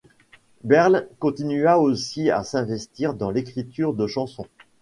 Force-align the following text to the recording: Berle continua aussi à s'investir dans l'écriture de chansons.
Berle 0.63 1.07
continua 1.19 1.77
aussi 1.77 2.31
à 2.31 2.43
s'investir 2.43 3.13
dans 3.13 3.29
l'écriture 3.29 3.93
de 3.93 4.07
chansons. 4.07 4.47